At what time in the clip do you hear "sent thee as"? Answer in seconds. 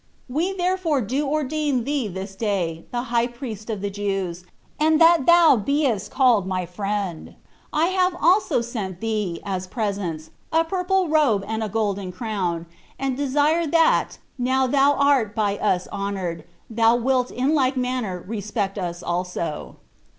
8.61-9.67